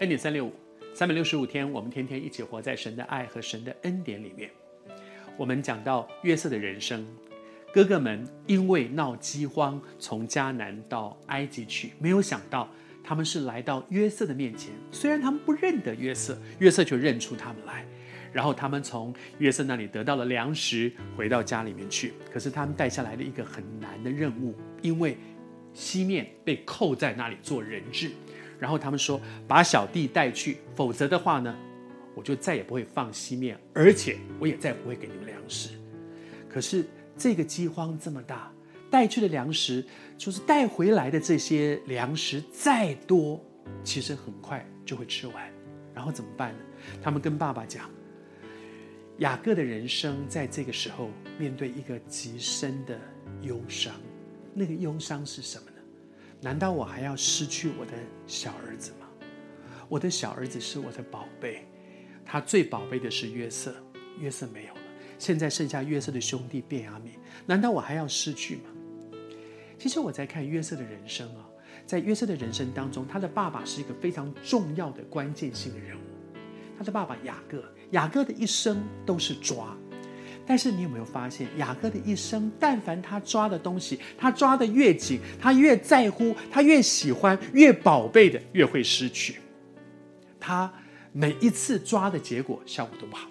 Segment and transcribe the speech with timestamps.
[0.00, 0.52] 恩典三六五，
[0.92, 4.50] 三百六十五天，我们天天一起活在神的爱和神的恩典里面。
[5.36, 7.06] 我们讲到约瑟的人生，
[7.72, 12.68] 哥哥们因为闹饥荒，从迦南到埃及去，没有想到
[13.04, 14.72] 他们是来到约瑟的面前。
[14.90, 17.86] 虽然他们不认得约瑟，约瑟却认出他们来。
[18.32, 22.14] 然后他们从约瑟那里得到了粮食，回到家里面去。
[22.32, 25.16] 可是他们带下来了一个很难的任务，因为
[25.74, 28.10] 西面被扣在那里做人质。
[28.58, 31.54] 然后他们说：“把小弟带去，否则的话呢，
[32.14, 35.70] 我就再也不会放西面，而且我也再不会给你们粮食。”
[36.48, 36.86] 可是
[37.18, 38.50] 这个饥荒这么大，
[38.88, 39.84] 带去的粮食
[40.16, 43.44] 就是带回来的这些粮食再多，
[43.82, 45.52] 其实很快就会吃完。
[45.92, 46.58] 然后怎么办呢？
[47.02, 47.90] 他们跟爸爸讲
[49.18, 52.98] ：“雅各的人生在这个时候面对一个极深的
[53.42, 53.92] 忧伤，
[54.54, 55.76] 那个忧伤是什么呢？”
[56.40, 57.92] 难道我还要失去我的
[58.26, 59.08] 小儿子吗？
[59.88, 61.66] 我的小儿子是我的宝贝，
[62.24, 63.74] 他最宝贝的是约瑟，
[64.18, 64.80] 约瑟没有了，
[65.18, 67.10] 现在剩下约瑟的兄弟便雅悯，
[67.46, 68.62] 难道我还要失去吗？
[69.78, 71.46] 其实我在看约瑟的人生啊，
[71.84, 76.00] 在约瑟的人生当中，他的爸爸是一个非常重要的关键性的人物，
[76.78, 79.76] 他的爸爸雅各，雅各的一生都是抓。
[80.46, 89.36] 但是你有没有发现，雅各的一生，但凡他抓的东西，他抓的越紧，他越在乎，他越喜欢，越宝贝的，越会失去。
[90.38, 90.70] 他
[91.12, 93.28] 每一次抓的结果效果都不好。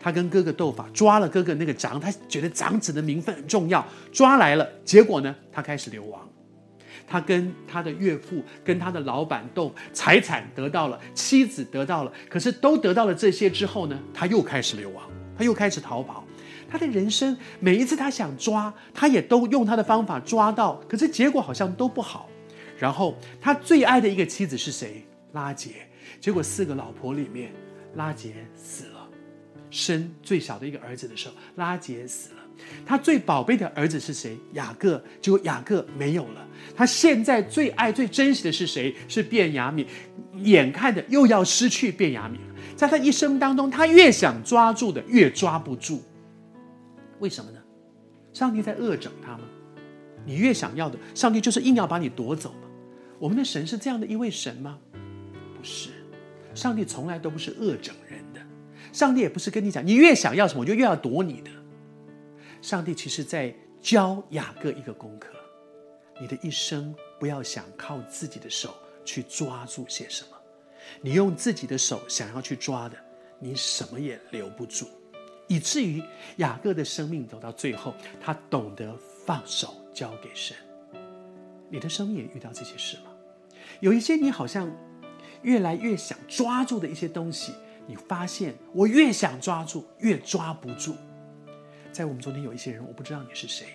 [0.00, 6.20] 他跟哥哥斗法，抓了哥哥那个长，他觉得长子的名分很重要，抓来了，结果呢，他开始流亡。
[7.06, 15.04] 他跟他的岳父，跟他的老板斗，财产得到了，妻子得到了，可是都得到了这些之后呢，他又开始流亡，
[15.36, 16.23] 他又开始逃跑。
[16.74, 22.28] 他的人生每一次他想抓，他也都用他的方法抓到，可是结果好像都不好。
[22.76, 25.06] 然后他最爱的一个妻子是谁？
[25.34, 25.70] 拉杰。
[26.20, 27.52] 结果四个老婆里面，
[27.94, 29.08] 拉杰死了。
[29.70, 32.40] 生最小的一个儿子的时候，拉杰死了。
[32.84, 34.36] 他最宝贝的儿子是谁？
[34.54, 35.00] 雅各。
[35.20, 36.44] 结果雅各没有了。
[36.74, 38.92] 他现在最爱、最珍惜的是谁？
[39.06, 39.86] 是便雅悯。
[40.38, 42.54] 眼看着又要失去便雅悯了。
[42.74, 46.02] 在他一生当中，他越想抓住的，越抓不住。
[47.20, 47.62] 为什么呢？
[48.32, 49.44] 上帝在恶整他吗？
[50.26, 52.68] 你越想要的，上帝就是硬要把你夺走吗？
[53.18, 54.78] 我们的神是这样的一位神吗？
[55.56, 55.90] 不是，
[56.54, 58.40] 上帝从来都不是恶整人的。
[58.92, 61.50] 上帝也不是跟你讲，你越想要什么，我就越要夺你的。
[62.60, 65.28] 上帝其实在教雅各一个功课：
[66.20, 70.36] 你的一生不要想靠自己的手去抓住些什么，
[71.00, 72.96] 你用自己的手想要去抓的，
[73.38, 74.86] 你什么也留不住。
[75.46, 76.02] 以至于
[76.36, 78.96] 雅各的生命走到最后，他懂得
[79.26, 80.56] 放手交给神。
[81.70, 83.10] 你的生命也遇到这些事吗？
[83.80, 84.70] 有一些你好像
[85.42, 87.52] 越来越想抓住的一些东西，
[87.86, 90.94] 你发现我越想抓住，越抓不住。
[91.92, 93.66] 在我们中间有一些人，我不知道你是谁，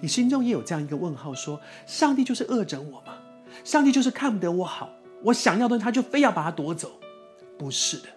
[0.00, 3.18] 你心中也有这样一个问号：说上帝就是恶整我吗？
[3.64, 4.90] 上帝就是看不得我好，
[5.24, 6.92] 我想要的他就非要把它夺走？
[7.58, 8.08] 不是的，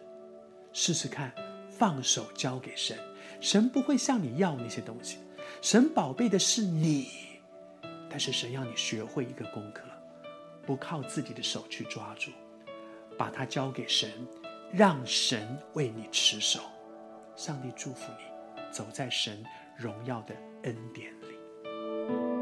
[0.74, 1.32] 试试看。
[1.82, 2.96] 放手交给神，
[3.40, 5.18] 神不会向你要那些东西，
[5.64, 7.08] 神宝贝的是你。
[8.08, 9.82] 但是神要你学会一个功课，
[10.64, 12.30] 不靠自己的手去抓住，
[13.18, 14.12] 把它交给神，
[14.72, 16.60] 让神为你持守。
[17.36, 19.44] 上帝祝福你，走在神
[19.76, 22.41] 荣耀的恩典里。